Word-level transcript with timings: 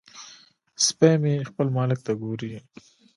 سپی 0.85 1.13
مې 1.21 1.33
خپل 1.49 1.67
مالک 1.77 1.99
ته 2.05 2.11
ګوري. 2.21 2.53